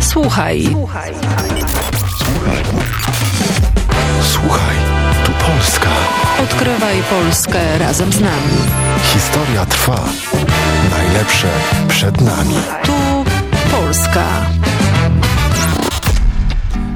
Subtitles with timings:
[0.00, 0.68] Słuchaj.
[0.70, 1.12] Słuchaj.
[4.22, 4.76] Słuchaj,
[5.24, 5.90] tu Polska.
[6.42, 8.58] Odkrywaj Polskę razem z nami.
[9.02, 10.00] Historia trwa.
[10.90, 11.48] Najlepsze
[11.88, 12.54] przed nami.
[12.84, 12.92] Tu
[13.70, 14.24] Polska.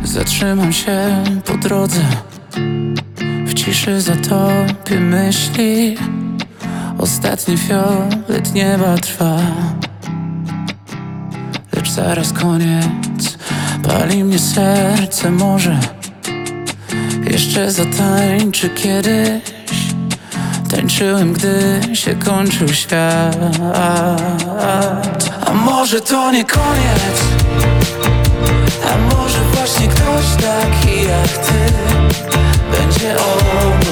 [0.04, 2.04] Zatrzymam się po drodze
[3.46, 5.96] W ciszy zatopię myśli
[6.98, 9.38] Ostatni fiolet nieba trwa
[11.96, 13.38] zaraz koniec.
[13.88, 15.78] Pali mnie serce może
[17.30, 19.42] Jeszcze zatańczy kiedyś.
[20.70, 23.36] Tańczyłem, gdy się kończył świat.
[25.46, 27.16] A może to nie koniec?
[28.84, 31.72] A może właśnie ktoś taki jak ty
[32.72, 33.85] Będzie obok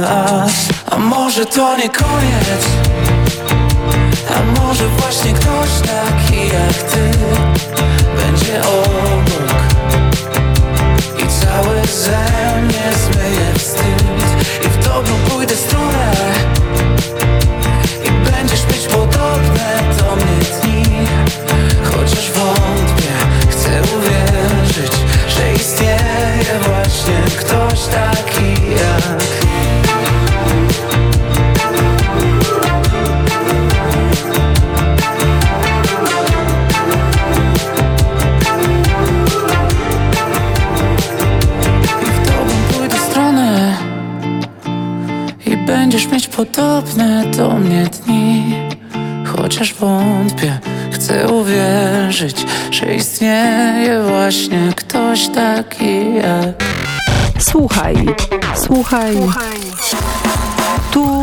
[0.00, 0.68] nas.
[0.90, 2.64] A może to nie koniec?
[4.30, 7.10] A może właśnie ktoś taki jak ty
[8.16, 9.60] Będzie obok
[11.18, 14.04] I całe ze mnie zmyje wstyd?
[14.64, 16.13] I w dobrą pójdę stronę
[46.36, 48.54] podobne do mnie dni
[49.26, 50.58] Chociaż wątpię,
[50.92, 56.64] chcę uwierzyć Że istnieje właśnie ktoś taki jak
[57.38, 57.94] Słuchaj.
[58.54, 59.16] Słuchaj.
[60.92, 61.13] Tu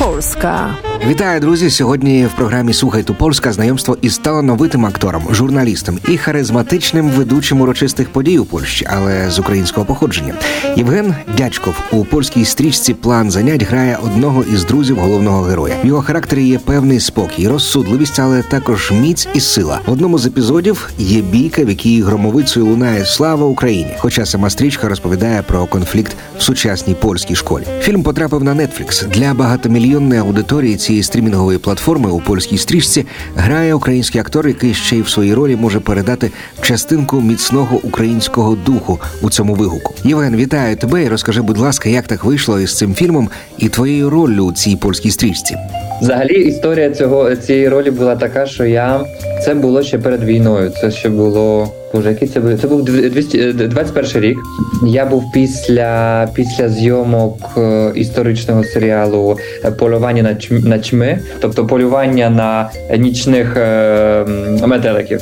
[0.00, 0.74] Polska.
[1.06, 1.70] Вітаю, друзі!
[1.70, 8.08] Сьогодні в програмі Слухай ту Польська знайомство із талановитим актором, журналістом і харизматичним ведучим урочистих
[8.08, 10.34] подій у Польщі, але з українського походження.
[10.76, 15.74] Євген Дячков у польській стрічці План занять грає одного із друзів головного героя.
[15.84, 19.80] В його характері є певний спокій, розсудливість, але також міць і сила.
[19.86, 23.94] В одному з епізодів є бійка, в якій громовицею лунає Слава Україні.
[23.98, 27.64] Хоча сама стрічка розповідає про конфлікт в сучасній польській школі.
[27.80, 29.06] Фільм потрапив на Netflix.
[29.08, 35.02] для багатомільйонної аудиторії цієї стрімінгової платформи у польській стрічці грає український актор, який ще й
[35.02, 36.30] в своїй ролі може передати
[36.60, 39.94] частинку міцного українського духу у цьому вигуку.
[40.04, 44.10] Євген, вітаю тебе і розкажи, будь ласка, як так вийшло із цим фільмом і твоєю
[44.10, 45.56] роллю у цій польській стрічці.
[46.02, 49.00] Взагалі, історія цього цієї ролі була така, що я
[49.44, 50.70] це було ще перед війною.
[50.80, 52.60] Це ще було Боже, який це був?
[52.60, 54.38] Це був 200, 21 рік.
[54.86, 61.66] Я був після після зйомок е, історичного серіалу е, Полювання на чм, на чми, тобто
[61.66, 64.24] полювання на нічних е,
[64.66, 65.20] метеликів.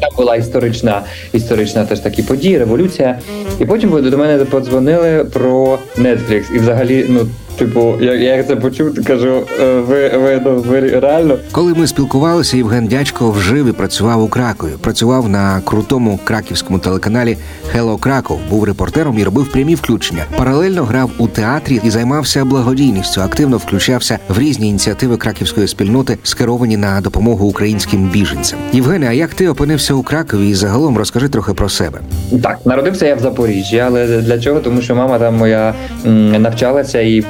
[0.00, 1.02] Там була історична,
[1.32, 3.18] історична теж такі події, революція.
[3.60, 6.42] І потім до мене подзвонили про Netflix.
[6.54, 7.26] І взагалі, ну.
[7.58, 11.86] Типу, я, я це почув, то кажу, «Е, ви, ви, ну, ви реально Коли ми
[11.86, 14.70] спілкувалися, Євген Дячко вжив і працював у Кракові.
[14.80, 17.36] Працював на крутому краківському телеканалі
[17.76, 20.22] Hello Краков, був репортером і робив прямі включення.
[20.38, 23.20] Паралельно грав у театрі і займався благодійністю.
[23.20, 28.58] Активно включався в різні ініціативи краківської спільноти, скеровані на допомогу українським біженцям.
[28.72, 31.98] Євгене, а як ти опинився у Кракові і загалом розкажи трохи про себе?
[32.42, 34.60] Так, народився я в Запоріжжі, але для чого?
[34.60, 35.74] Тому що мама там моя
[36.06, 37.24] м, навчалася і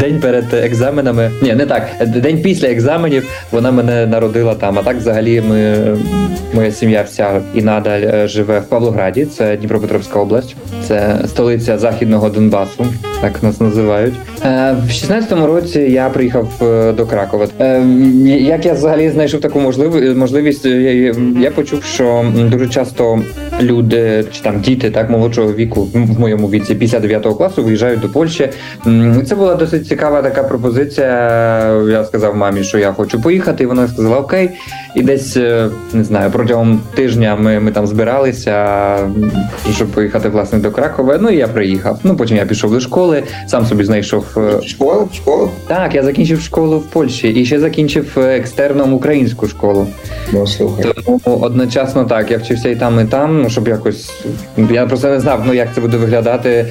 [0.00, 1.30] день перед екзаменами.
[1.42, 1.86] Ні, не так.
[2.06, 4.78] День після екзаменів вона мене народила там.
[4.78, 5.76] А так, взагалі, ми
[6.54, 9.24] моя сім'я вся і надаль е, живе в Павлограді.
[9.24, 10.56] Це Дніпропетровська область,
[10.88, 12.86] це столиця західного Донбасу,
[13.20, 14.14] так нас називають.
[14.44, 17.46] Е, В 16-му році я приїхав е, до Кракова.
[17.60, 17.82] Е,
[18.40, 19.60] Як я взагалі знайшов таку
[20.16, 23.22] можливість, е, я почув, що дуже часто
[23.62, 28.08] люди чи там діти так молодшого віку в моєму віці після 9 класу виїжджають до
[28.08, 28.48] Польщі.
[29.16, 31.08] М, Це була досить цікава така пропозиція.
[31.90, 34.50] Я сказав мамі, що я хочу поїхати, і вона сказала окей.
[34.94, 38.66] І десь е, не знаю, протягом тижня ми, ми там збиралися,
[39.74, 41.18] щоб поїхати власне до Кракова.
[41.20, 41.98] Ну і я приїхав.
[42.04, 44.24] Ну потім я пішов до школи, сам собі знайшов.
[44.36, 45.06] е, Школа?
[45.14, 45.48] Школа?
[45.66, 49.86] Так, я закінчив школу в Польщі і ще закінчив е, екстерном українську школу.
[50.32, 50.92] Ну, слухай.
[51.04, 54.12] Тому одночасно так, я вчився і там, і там, ну щоб якось.
[54.70, 56.66] Я просто не знав, ну як це буде виглядати.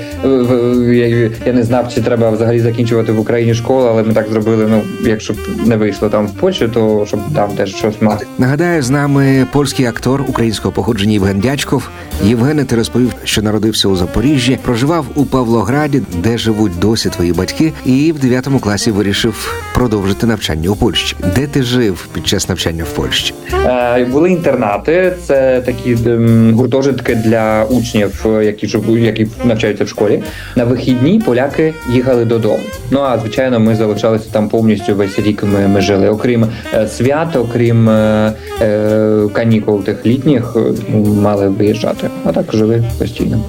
[1.46, 4.68] Я не знав, чи треба взагалі закінчувати в Україні школу, але ми так зробили.
[4.70, 8.26] Ну, якщо б не вийшло там в Польщі, то щоб там теж щось мати.
[8.38, 11.90] Нагадаю, з нами польський актор українського походження Євген Дячков.
[12.24, 17.74] Євгене, ти розповів, що народився у Запоріжжі, проживав у Павлограді, де живуть досі твої батьки,
[17.86, 21.16] і в 9 класі вирішив продовжити навчання у Польщі.
[21.36, 23.34] Де ти жив під час навчання в Польщі?
[23.66, 30.24] Е, були інтернати, це такі ем, гуртожитки для учнів, е, які які навчаються в школі.
[30.56, 32.64] На вихідні поляки їхали додому.
[32.92, 35.44] Ну а звичайно, ми залишалися там повністю весь рік.
[35.44, 36.10] Ми, ми жили.
[36.10, 40.74] Окрім е, свят, окрім е, е, канікул тих літніх, е,
[41.22, 42.10] мали виїжджати.
[42.26, 43.40] А так жили постійно.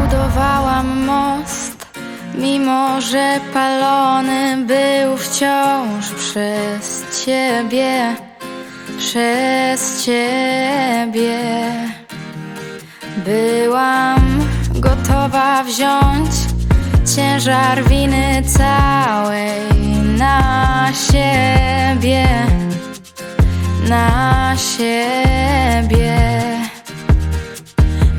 [0.00, 1.78] Budowałam most,
[2.42, 6.84] mimo że palony był wciąż przez
[7.24, 8.16] ciebie,
[8.98, 11.38] przez ciebie.
[13.24, 16.30] Byłam gotowa wziąć
[17.16, 19.60] ciężar winy całej
[20.18, 22.26] na siebie,
[23.88, 26.18] na siebie.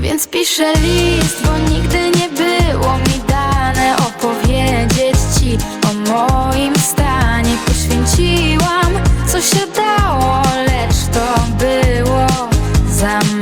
[0.02, 5.58] Więc piszę list, bo nigdy nie było mi dane opowiedzieć ci
[5.90, 7.58] o moim stanie.
[7.66, 8.94] Poświęciłam,
[9.28, 12.50] co się dało, lecz to było
[12.90, 13.39] za.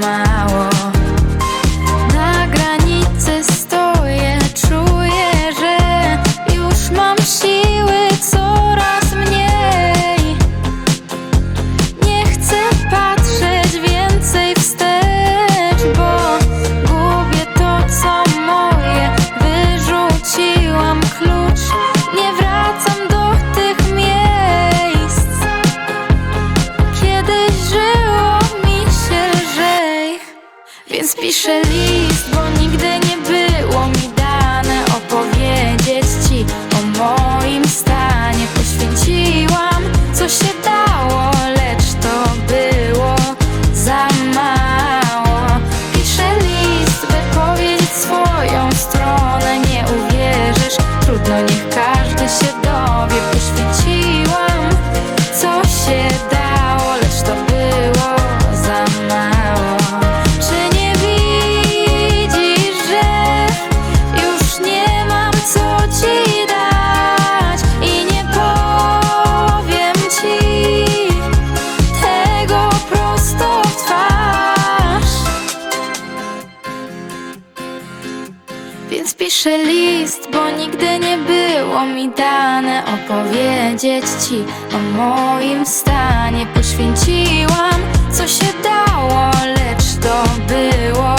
[79.38, 84.44] Piszę list, bo nigdy nie było mi dane opowiedzieć ci
[84.76, 86.46] o moim stanie.
[86.54, 87.82] Poświęciłam,
[88.12, 91.16] co się dało, lecz to było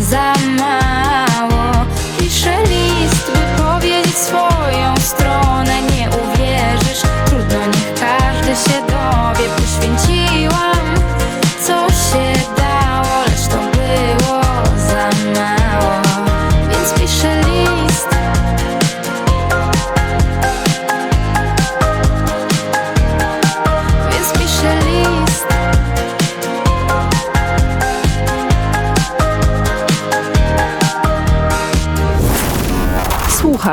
[0.00, 1.86] za mało.
[2.18, 5.82] Piszę list, by powiedzieć swoją stronę.
[5.82, 9.48] Nie uwierzysz, trudno, niech każdy się dowie.
[9.56, 10.21] Poświęciłam,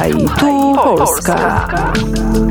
[0.10, 0.51] Słuchaj,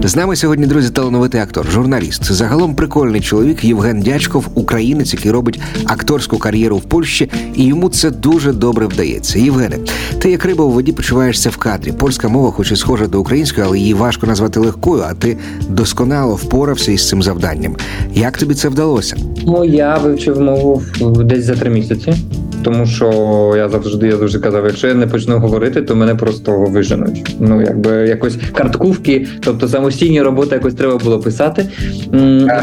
[0.03, 2.33] tu З нами сьогодні, друзі, талановитий актор, журналіст.
[2.33, 8.11] Загалом прикольний чоловік Євген Дячков, українець, який робить акторську кар'єру в Польщі, і йому це
[8.11, 9.38] дуже добре вдається.
[9.38, 9.77] Євгене,
[10.19, 11.93] ти як риба у воді почуваєшся в кадрі.
[11.93, 15.03] Польська мова, хоч і схожа до української, але її важко назвати легкою.
[15.11, 15.37] А ти
[15.69, 17.77] досконало впорався із цим завданням.
[18.15, 19.17] Як тобі це вдалося?
[19.47, 22.15] Ну я вивчив мову в- десь за три місяці.
[22.62, 26.59] тому що я завжди я завжди казав, якщо я не почну говорити, то мене просто
[26.59, 27.37] виженуть.
[27.49, 31.67] Ну якби якось карткувки, тобто самостійні роботи якось треба було писати.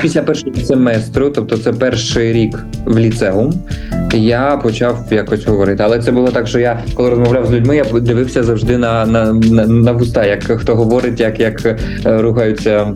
[0.01, 3.53] Після першого семестру, тобто це перший рік в ліцеум,
[4.13, 5.83] я почав якось говорити.
[5.83, 9.33] Але це було так, що я коли розмовляв з людьми, я дивився завжди на, на,
[9.33, 12.93] на, на вуста, як хто говорить, як, як е, рухаються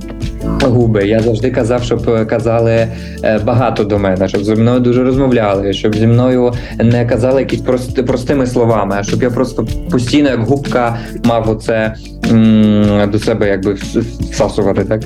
[0.62, 1.08] губи.
[1.08, 2.88] Я завжди казав, щоб казали
[3.24, 7.62] е, багато до мене, щоб зі мною дуже розмовляли, щоб зі мною не казали якісь
[7.62, 11.69] прости, простими словами, а щоб я просто постійно, як губка, мав оце
[12.32, 13.78] м, до себе якби
[14.32, 15.02] всасувати, так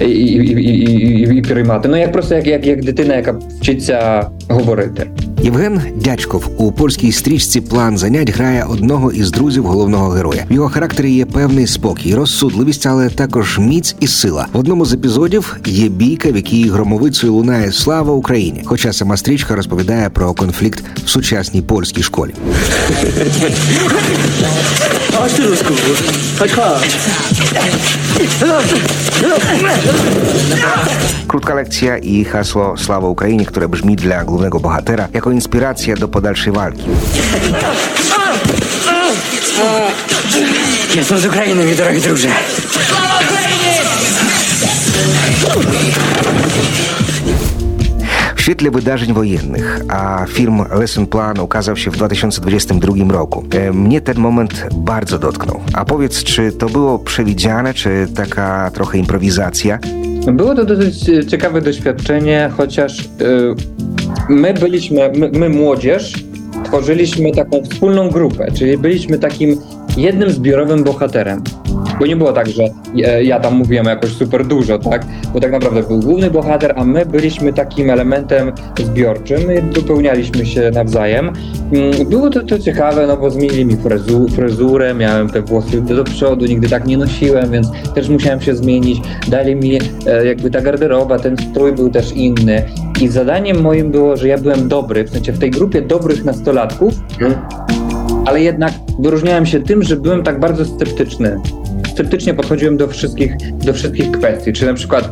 [0.00, 1.88] і, і, і, і, і, переймати.
[1.88, 5.06] Ну як просто як, як, як дитина, яка вчиться говорити.
[5.42, 10.44] Євген Дячков у польській стрічці План занять грає одного із друзів головного героя.
[10.50, 14.46] В його характері є певний спокій, розсудливість, але також міць і сила.
[14.52, 18.62] В одному з епізодів є бійка, в якій громовицею лунає Слава Україні.
[18.64, 22.34] Хоча сама стрічка розповідає про конфлікт в сучасній польській школі.
[31.28, 36.52] Krótka lekcja i hasło Sława Ukrainie, które brzmi dla głównego bohatera jako inspiracja do podalszej
[36.52, 36.84] walki.
[40.94, 42.28] Jestem z Ukrainy, mój drogi druże.
[46.32, 46.35] W
[48.46, 53.44] świetle wydarzeń wojennych, a film Lesson Plan ukazał się w 2022 roku.
[53.50, 55.60] E, Mnie ten moment bardzo dotknął.
[55.72, 59.78] A powiedz, czy to było przewidziane, czy taka trochę improwizacja?
[60.32, 63.04] Było to dosyć e, ciekawe doświadczenie, chociaż e,
[64.28, 66.12] my byliśmy, my, my młodzież,
[66.64, 69.60] tworzyliśmy taką wspólną grupę, czyli byliśmy takim
[69.96, 71.42] jednym zbiorowym bohaterem.
[71.98, 72.62] Bo nie było tak, że
[73.04, 75.06] e, ja tam mówiłem jakoś super dużo, tak?
[75.32, 78.52] Bo tak naprawdę był główny bohater, a my byliśmy takim elementem
[78.84, 81.32] zbiorczym i dopełnialiśmy się nawzajem.
[81.72, 86.04] Mm, Było to, to ciekawe, no bo zmienili mi frezu, fryzurę, miałem te włosy do
[86.04, 89.00] przodu, nigdy tak nie nosiłem, więc też musiałem się zmienić.
[89.28, 92.62] Dali mi e, jakby ta garderoba, ten strój był też inny.
[93.00, 96.94] I zadaniem moim było, że ja byłem dobry, w sensie w tej grupie dobrych nastolatków,
[98.26, 101.36] ale jednak wyróżniałem się tym, że byłem tak bardzo sceptyczny.
[101.96, 104.52] Sceptycznie podchodziłem do wszystkich, do wszystkich kwestii.
[104.52, 105.10] Czy na przykład,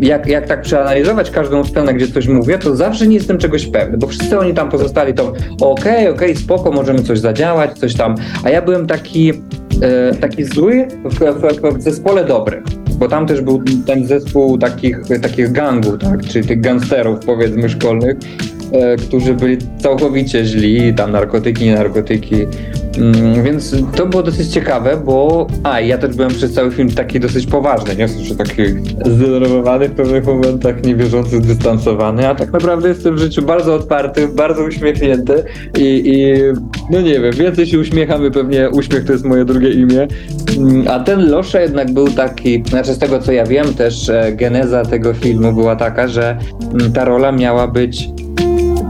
[0.00, 3.98] jak, jak tak przeanalizować każdą scenę, gdzie coś mówię, to zawsze nie jestem czegoś pewny,
[3.98, 8.14] bo wszyscy oni tam pozostali to okej, okej, spoko, możemy coś zadziałać, coś tam.
[8.44, 9.32] A ja byłem taki,
[9.82, 12.62] e, taki zły w, w, w zespole dobrych.
[12.98, 16.24] Bo tam też był ten zespół takich, takich gangów, tak?
[16.26, 18.16] czyli tych gangsterów powiedzmy szkolnych,
[18.72, 22.36] e, którzy byli całkowicie źli, tam narkotyki, narkotyki.
[22.98, 25.46] Mm, więc to było dosyć ciekawe, bo.
[25.62, 28.62] A, ja też byłem przez cały film taki dosyć poważny, nie że taki
[29.06, 34.64] zdenerwowany w pewnych momentach, niewierzący, zdystansowany, a tak naprawdę jestem w życiu bardzo otwarty, bardzo
[34.64, 35.44] uśmiechnięty
[35.78, 36.34] i, i
[36.90, 40.08] no nie wiem, więcej się uśmiechamy, pewnie uśmiech to jest moje drugie imię.
[40.58, 44.32] Mm, A ten Losze jednak był taki, znaczy z tego co ja wiem, też e,
[44.32, 46.38] geneza tego filmu była taka, że
[46.72, 48.08] mm, ta rola miała być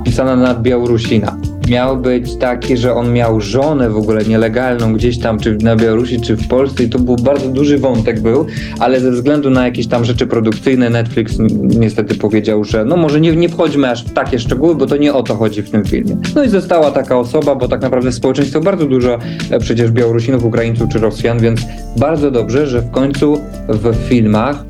[0.04, 1.36] pisana na Białorusina.
[1.68, 6.20] Miał być taki, że on miał żonę w ogóle nielegalną gdzieś tam, czy na Białorusi,
[6.20, 8.46] czy w Polsce i to był bardzo duży wątek był,
[8.80, 13.36] ale ze względu na jakieś tam rzeczy produkcyjne Netflix niestety powiedział, że no może nie,
[13.36, 16.16] nie wchodźmy aż w takie szczegóły, bo to nie o to chodzi w tym filmie.
[16.34, 19.18] No i została taka osoba, bo tak naprawdę w społeczeństwie bardzo dużo
[19.50, 21.60] e, przecież Białorusinów, Ukraińców czy Rosjan, więc
[21.96, 24.64] bardzo dobrze, że w końcu w filmach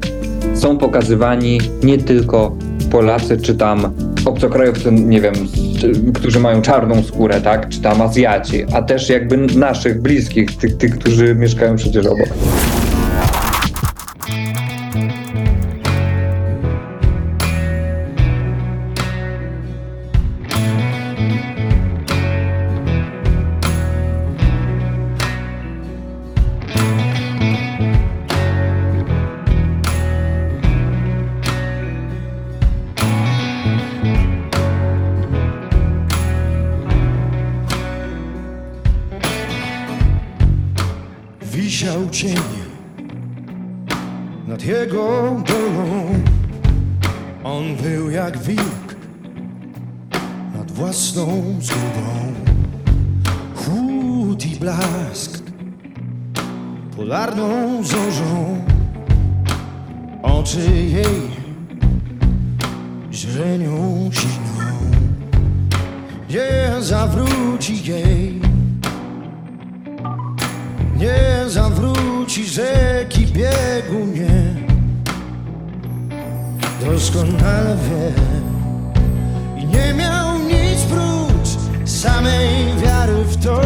[0.55, 2.57] są pokazywani nie tylko
[2.91, 3.93] Polacy, czy tam
[4.25, 5.35] obcokrajowcy, nie wiem,
[6.15, 10.99] którzy mają czarną skórę, tak, czy tam Azjaci, a też jakby naszych bliskich, tych, tych
[10.99, 12.29] którzy mieszkają przecież obok.
[41.95, 42.37] Wisiał cień
[44.47, 46.07] nad jego dolą.
[47.45, 48.97] On był jak wilk
[50.55, 52.35] nad własną zgubą.
[53.55, 55.43] Chłód i blask
[56.97, 58.65] polarną zorzą.
[60.23, 61.31] Oczy jej
[63.13, 64.65] źrenią siną.
[66.31, 68.44] Nie zawróci jej
[71.05, 74.65] nie zawróci rzeki biegu nie
[76.81, 78.13] Doskonale wie
[79.63, 81.49] I nie miał nic prócz
[81.91, 82.49] samej
[82.83, 83.61] wiary w to,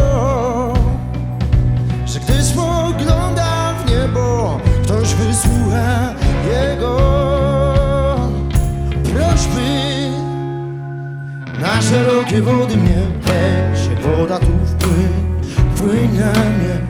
[2.05, 6.13] że gdy spogląda w niebo, ktoś wysłucha
[6.51, 6.97] jego
[9.03, 9.69] prośby.
[11.61, 14.51] Na szerokie wody mnie weź, woda tu
[15.75, 16.88] wpłyń na mnie.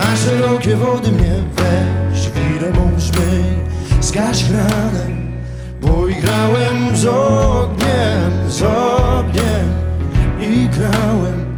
[0.00, 3.44] Na szerokie wody mnie weź, wirę mą zmyj,
[4.00, 5.06] zgaś ranę.
[5.80, 5.88] Bo
[6.22, 9.68] grałem z ogniem, z ogniem
[10.40, 11.56] i grałem.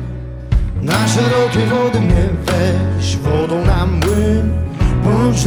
[0.83, 4.53] Na szerokie wody mnie weź, wodą na młyn,
[5.05, 5.45] bądź.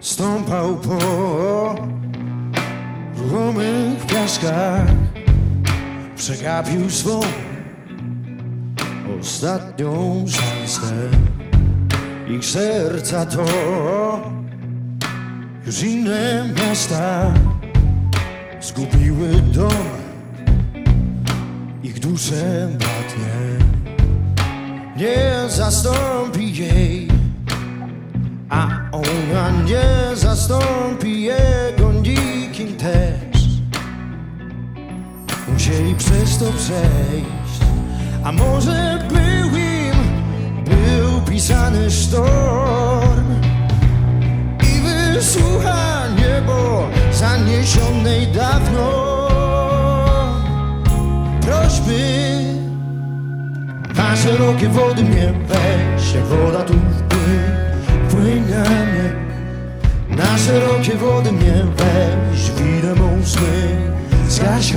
[0.00, 1.74] Stąpał po
[3.18, 4.86] ruchomych piaskach,
[6.16, 7.20] przegapił swą
[9.20, 10.92] ostatnią szansę.
[12.28, 13.46] Ich serca to
[15.66, 17.34] już inne miasta
[18.60, 19.70] zgubiły dom,
[21.82, 23.66] ich dusze blatnie.
[24.96, 27.08] Nie zastąpi jej,
[28.48, 33.46] a ona nie zastąpi jego nikim też.
[35.48, 37.35] Musieli przez to przejść,
[38.26, 39.98] a może był im,
[40.64, 43.34] był pisany sztorm
[44.62, 48.88] i wysłucha niebo zaniesionej dawno
[51.40, 52.26] prośby.
[53.96, 56.74] Na szerokie wody mnie weź, jak woda tu
[58.08, 59.12] wpłyń na mnie.
[60.08, 63.22] Na szerokie wody mnie weź, wirę mą
[64.28, 64.72] zgaś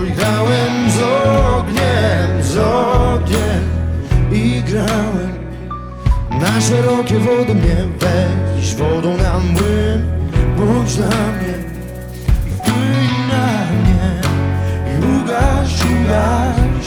[0.00, 3.62] grałem z ogniem, z ogniem
[4.32, 5.32] i grałem.
[6.40, 10.06] Na szerokie wody mnie weź, wodą na młyn,
[10.56, 11.54] bądź dla mnie.
[12.46, 14.20] I wpłyń na mnie,
[14.90, 16.86] i ugaś, ugaś,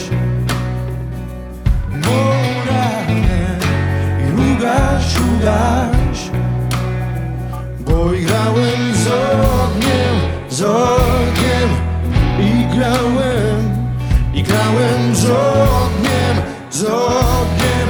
[1.91, 3.45] moralnie,
[4.21, 6.29] i ugaś, ugaś.
[7.79, 10.15] Bo grałem z ogniem,
[10.50, 11.25] z ogniem
[12.75, 13.88] grałem,
[14.34, 16.36] i grałem z ogniem,
[16.72, 17.89] z ogniem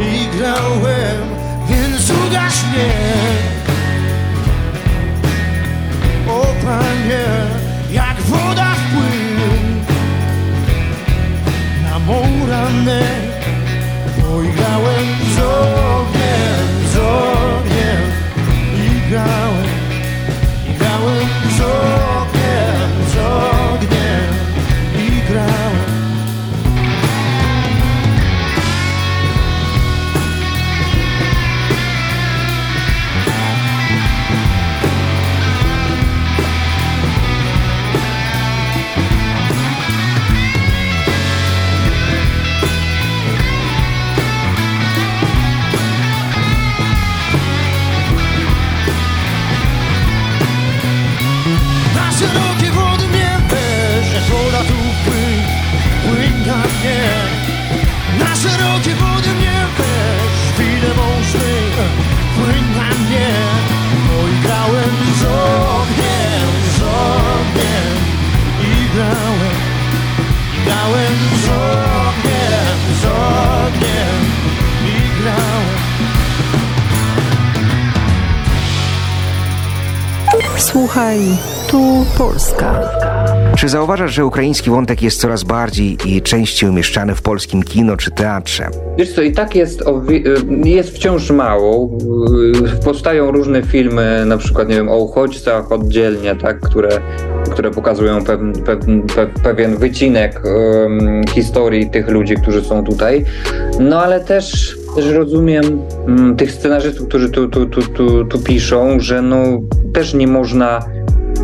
[0.00, 1.20] i grałem,
[1.68, 2.92] więc ugaś mnie.
[6.28, 7.26] O Panie,
[7.92, 9.88] jak woda wpływ
[11.82, 13.00] na mą ranę,
[81.74, 82.80] tu Polska.
[83.56, 88.10] Czy zauważasz, że ukraiński wątek jest coraz bardziej i częściej umieszczany w polskim kino czy
[88.10, 88.68] teatrze?
[88.98, 91.90] Wiesz co, i tak jest, y, jest wciąż mało.
[92.80, 96.88] Y, Powstają różne filmy, na przykład, nie wiem, o uchodźcach oddzielnie, tak, które,
[97.50, 100.42] które pokazują pewien, pewien, pe- pewien wycinek
[100.86, 103.24] em, historii tych ludzi, którzy są tutaj.
[103.80, 105.64] No ale też, też rozumiem
[106.08, 109.44] mm, tych scenarzystów, którzy tu, tu, tu, tu, tu piszą, że no
[109.92, 110.80] też nie można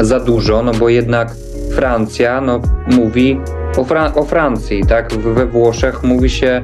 [0.00, 1.34] za dużo, no bo jednak
[1.74, 3.40] Francja no, mówi
[3.76, 5.14] o, o Francji, tak?
[5.14, 6.62] We Włoszech mówi się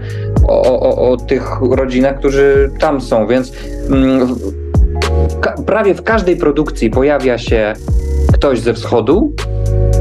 [0.48, 3.52] o, o, o tych rodzinach, którzy tam są, więc
[3.90, 4.34] mm,
[5.66, 7.72] prawie w każdej produkcji pojawia się
[8.32, 9.32] ktoś ze wschodu,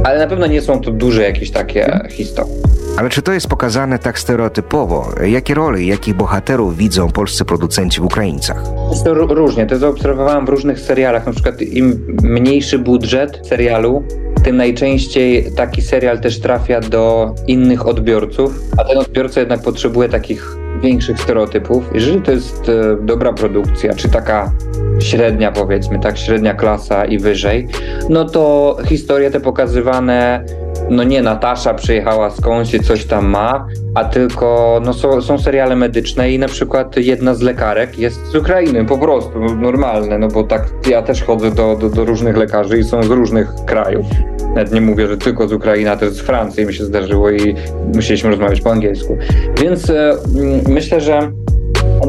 [0.03, 2.74] ale na pewno nie są to duże jakieś takie historie.
[2.97, 5.09] Ale czy to jest pokazane tak stereotypowo?
[5.25, 8.63] Jakie role i jakich bohaterów widzą polscy producenci w Ukraińcach?
[9.05, 14.03] To ró- różnie, to zaobserwowałem w różnych serialach, na przykład im mniejszy budżet serialu,
[14.43, 20.57] tym najczęściej taki serial też trafia do innych odbiorców, a ten odbiorca jednak potrzebuje takich
[20.81, 21.83] większych stereotypów.
[21.93, 24.51] Jeżeli to jest e, dobra produkcja, czy taka
[24.99, 27.67] średnia powiedzmy, tak, średnia klasa i wyżej,
[28.09, 30.45] no to historie te pokazywane,
[30.89, 35.75] no nie Natasza przyjechała skądś i coś tam ma, a tylko no są, są seriale
[35.75, 40.27] medyczne i na przykład jedna z lekarek jest z Ukrainy, po prostu, no, normalne, no
[40.27, 44.05] bo tak ja też chodzę do, do, do różnych lekarzy i są z różnych krajów.
[44.55, 47.55] Nawet nie mówię, że tylko z Ukrainy, a też z Francji mi się zdarzyło i
[47.95, 49.17] musieliśmy rozmawiać po angielsku.
[49.61, 50.13] Więc e,
[50.67, 51.31] myślę, że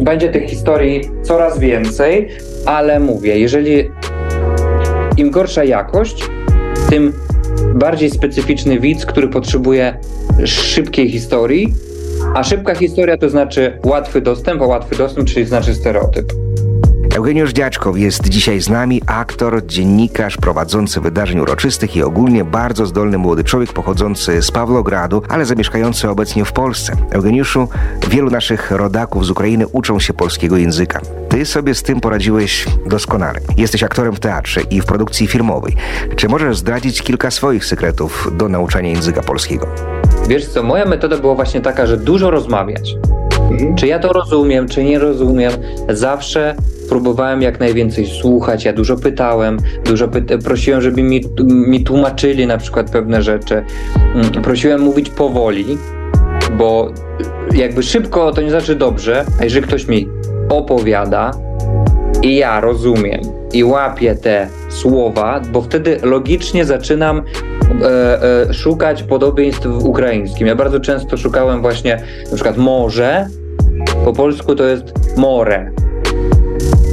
[0.02, 2.28] będzie tych historii coraz więcej,
[2.66, 3.90] ale mówię, jeżeli
[5.16, 6.24] im gorsza jakość,
[6.90, 7.12] tym
[7.76, 9.98] bardziej specyficzny widz, który potrzebuje
[10.44, 11.74] szybkiej historii,
[12.34, 16.45] a szybka historia to znaczy łatwy dostęp, a łatwy dostęp, czyli znaczy stereotyp.
[17.16, 23.18] Eugeniusz Dziaczkow jest dzisiaj z nami, aktor, dziennikarz, prowadzący wydarzeń uroczystych i ogólnie bardzo zdolny
[23.18, 26.96] młody człowiek pochodzący z Pawlogradu, ale zamieszkający obecnie w Polsce.
[27.10, 27.68] Eugeniuszu,
[28.08, 31.00] wielu naszych rodaków z Ukrainy uczą się polskiego języka.
[31.28, 33.40] Ty sobie z tym poradziłeś doskonale.
[33.56, 35.76] Jesteś aktorem w teatrze i w produkcji filmowej.
[36.16, 39.66] Czy możesz zdradzić kilka swoich sekretów do nauczania języka polskiego?
[40.28, 42.96] Wiesz co, moja metoda była właśnie taka, że dużo rozmawiać.
[43.76, 45.52] Czy ja to rozumiem, czy nie rozumiem,
[45.88, 46.54] zawsze
[46.88, 52.58] próbowałem jak najwięcej słuchać, ja dużo pytałem, dużo pyta- prosiłem, żeby mi, mi tłumaczyli na
[52.58, 53.64] przykład pewne rzeczy.
[54.14, 55.78] Mm, Prosiłem mówić powoli,
[56.58, 56.90] bo
[57.54, 60.08] jakby szybko to nie znaczy dobrze, a jeżeli ktoś mi
[60.48, 61.30] opowiada
[62.22, 63.20] i ja rozumiem
[63.52, 67.22] i łapię te słowa, bo wtedy logicznie zaczynam
[67.82, 70.46] e, e, szukać podobieństw w ukraińskim.
[70.46, 73.28] Ja bardzo często szukałem właśnie na przykład morze,
[74.04, 75.70] po polsku to jest more.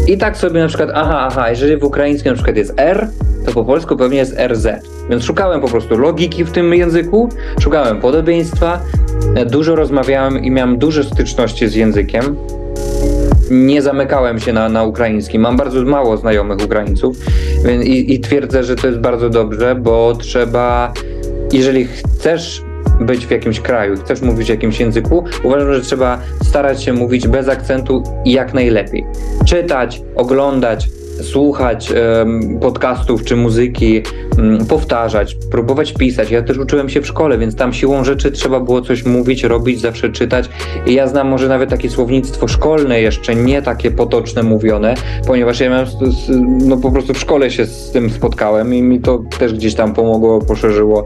[0.08, 3.10] I tak sobie na przykład, aha, aha, jeżeli w ukraińskim na przykład jest R,
[3.46, 4.68] to po polsku pewnie jest RZ.
[5.10, 8.80] Więc szukałem po prostu logiki w tym języku, szukałem podobieństwa,
[9.36, 12.36] e, dużo rozmawiałem i miałem dużo styczności z językiem.
[13.52, 15.42] Nie zamykałem się na, na ukraińskim.
[15.42, 17.18] Mam bardzo mało znajomych Ukraińców
[17.66, 20.94] więc, i, i twierdzę, że to jest bardzo dobrze, bo trzeba,
[21.54, 22.64] jeżeli chcesz
[23.02, 27.28] być w jakimś kraju, chcesz mówić w jakimś języku, uważam, że trzeba starać się mówić
[27.28, 29.06] bez akcentu i jak najlepiej.
[29.46, 30.90] Czytać, oglądać,
[31.22, 31.94] słuchać
[32.62, 34.02] podcastów czy muzyki,
[34.38, 36.32] mm, powtarzać, próbować pisać.
[36.32, 39.82] Ja też uczyłem się w szkole, więc tam siłą rzeczy trzeba było coś mówić, robić,
[39.82, 40.50] zawsze czytać.
[40.86, 44.96] I ja znam może nawet takie słownictwo szkolne jeszcze, nie takie potoczne mówione,
[45.28, 45.88] ponieważ ja miałem,
[46.68, 49.94] no po prostu w szkole się z tym spotkałem i mi to też gdzieś tam
[49.94, 51.04] pomogło, poszerzyło.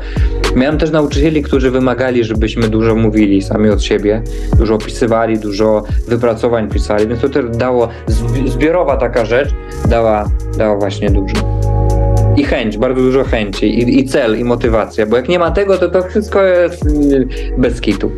[0.56, 4.22] Miałem też nauczycieli, którzy wymagali, żebyśmy dużo mówili sami od siebie,
[4.58, 9.50] dużo opisywali, dużo wypracowań pisali, więc to też dało, zbi- zbiorowa taka rzecz
[9.98, 11.36] dała, dała właśnie dużo.
[12.38, 15.78] I chęć, bardzo dużo chęci, i, i cel, i motywacja, bo jak nie ma tego,
[15.78, 18.12] to to wszystko jest y, bez kitu.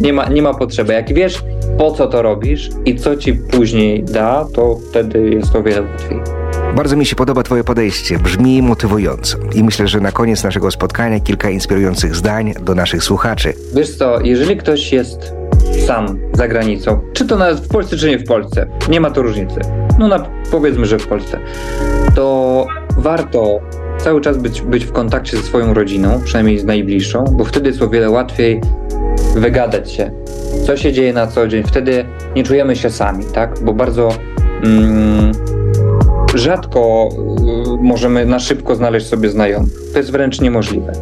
[0.00, 0.92] Nie ma, nie ma potrzeby.
[0.92, 1.42] Jak wiesz,
[1.78, 6.20] po co to robisz i co ci później da, to wtedy jest o wiele łatwiej.
[6.76, 9.38] Bardzo mi się podoba Twoje podejście, brzmi motywująco.
[9.54, 13.52] I myślę, że na koniec naszego spotkania kilka inspirujących zdań do naszych słuchaczy.
[13.74, 15.41] Wiesz co, jeżeli ktoś jest
[15.86, 19.22] sam za granicą, czy to nawet w Polsce, czy nie w Polsce, nie ma to
[19.22, 19.60] różnicy.
[19.98, 21.38] No na, powiedzmy, że w Polsce,
[22.14, 23.60] to warto
[23.98, 27.82] cały czas być, być w kontakcie ze swoją rodziną, przynajmniej z najbliższą, bo wtedy jest
[27.82, 28.60] o wiele łatwiej
[29.36, 30.10] wygadać się,
[30.66, 31.62] co się dzieje na co dzień.
[31.62, 32.04] Wtedy
[32.36, 33.58] nie czujemy się sami, tak?
[33.64, 34.08] Bo bardzo
[34.64, 35.32] mm,
[36.34, 37.08] rzadko
[37.80, 39.72] y, możemy na szybko znaleźć sobie znajomych.
[39.92, 40.92] To jest wręcz niemożliwe.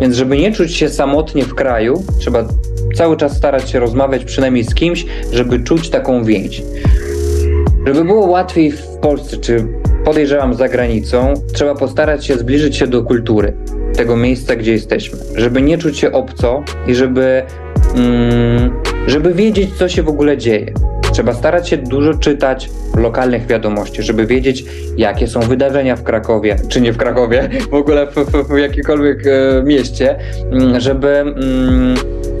[0.00, 2.44] Więc żeby nie czuć się samotnie w kraju, trzeba
[2.98, 6.62] cały czas starać się rozmawiać przynajmniej z kimś, żeby czuć taką więź.
[7.86, 9.66] Żeby było łatwiej w Polsce, czy
[10.04, 13.52] podejrzewam za granicą, trzeba postarać się zbliżyć się do kultury
[13.96, 15.18] tego miejsca, gdzie jesteśmy.
[15.36, 17.42] Żeby nie czuć się obco i żeby,
[17.94, 18.72] mm,
[19.06, 20.72] żeby wiedzieć, co się w ogóle dzieje.
[21.12, 24.64] Trzeba starać się dużo czytać lokalnych wiadomości, żeby wiedzieć,
[24.96, 29.26] jakie są wydarzenia w Krakowie, czy nie w Krakowie, w ogóle w, w, w jakimkolwiek
[29.26, 30.18] e, mieście,
[30.52, 31.08] mm, żeby.
[31.08, 31.96] Mm,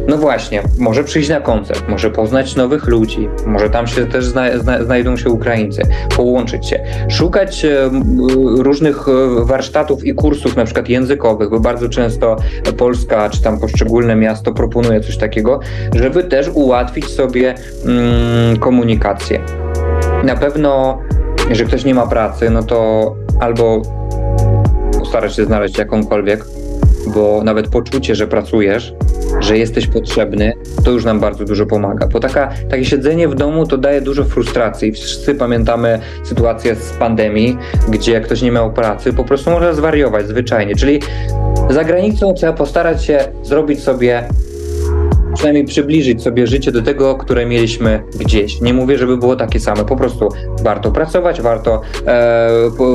[0.08, 4.58] no właśnie, może przyjść na koncert, może poznać nowych ludzi, może tam się też zna,
[4.58, 5.82] zna, znajdą się Ukraińcy,
[6.16, 8.20] połączyć się, szukać e, m,
[8.58, 12.36] różnych e, warsztatów i kursów, na przykład językowych, bo bardzo często
[12.76, 15.60] Polska czy tam poszczególne miasto proponuje coś takiego,
[15.94, 19.40] żeby też ułatwić sobie mm, komunikację.
[20.24, 20.98] Na pewno,
[21.48, 23.82] jeżeli ktoś nie ma pracy, no to albo
[24.98, 26.44] postarać się znaleźć jakąkolwiek,
[27.14, 28.94] bo nawet poczucie, że pracujesz,
[29.48, 30.52] że jesteś potrzebny,
[30.84, 32.06] to już nam bardzo dużo pomaga.
[32.06, 34.92] Bo taka, takie siedzenie w domu to daje dużo frustracji.
[34.92, 37.56] Wszyscy pamiętamy sytuację z pandemii,
[37.88, 40.76] gdzie jak ktoś nie miał pracy, po prostu może zwariować zwyczajnie.
[40.76, 41.00] Czyli
[41.70, 44.24] za granicą trzeba postarać się zrobić sobie
[45.34, 48.60] przynajmniej przybliżyć sobie życie do tego, które mieliśmy gdzieś.
[48.60, 50.28] Nie mówię, żeby było takie same, po prostu
[50.62, 52.50] warto pracować, warto e,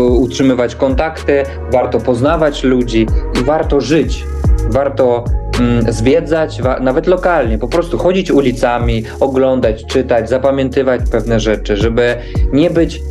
[0.09, 3.07] utrzymywać kontakty, warto poznawać ludzi
[3.41, 4.25] i warto żyć.
[4.69, 5.23] Warto
[5.59, 12.15] mm, zwiedzać, nawet lokalnie, po prostu chodzić ulicami, oglądać, czytać, zapamiętywać pewne rzeczy, żeby
[12.51, 13.01] nie być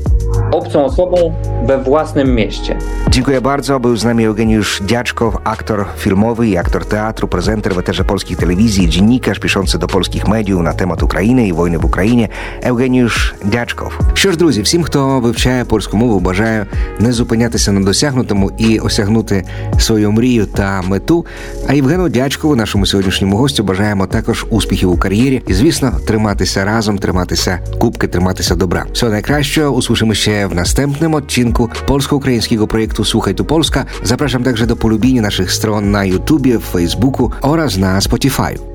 [0.52, 1.34] obcą osobą
[1.66, 2.78] we własnym mieście.
[3.08, 3.80] Dziękuję bardzo.
[3.80, 8.88] Był z nami Eugeniusz Dziaczkow, aktor filmowy i aktor teatru, prezenter w eterze polskiej telewizji,
[8.88, 12.28] dziennikarz piszący do polskich mediów на temat України і війни в Україні
[12.62, 13.98] Евгеніуш Дячков.
[14.14, 16.66] Що ж, друзі, всім, хто вивчає польську мову, бажаю
[16.98, 19.44] не зупинятися на досягнутому і осягнути
[19.78, 21.26] свою мрію та мету.
[21.68, 26.98] А Євгену Дячкову, нашому сьогоднішньому гостю, бажаємо також успіхів у кар'єрі і, звісно, триматися разом,
[26.98, 28.84] триматися кубки, триматися добра.
[28.92, 29.76] Всього найкращого.
[29.76, 30.14] Usłyszymy
[30.48, 33.84] w następnym odcinku polsko-ukraińskiego projektu Słuchaj tu Polska.
[34.02, 38.72] Zapraszam także do polubienia naszych stron na YouTubie, w Facebooku oraz na Spotify.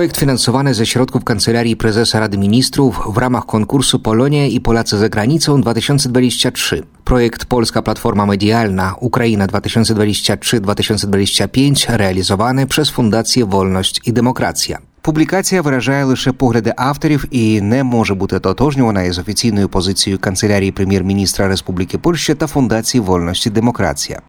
[0.00, 5.08] Projekt finansowany ze środków Kancelarii Prezesa Rady Ministrów w ramach konkursu Polonia i Polacy za
[5.08, 6.82] granicą 2023.
[7.04, 14.78] Projekt Polska Platforma Medialna Ukraina 2023-2025 реалізований przez Фундацію Вольність і Демократія.
[15.02, 21.48] Публікація виражає лише погляди авторів і не може бути тотожнювана із офіційною позицією Канцелярії прем'єр-міністра
[21.48, 24.20] Республіки Польща та Фундації Вольності і Демократія.